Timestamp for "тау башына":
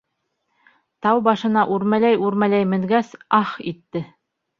1.05-1.65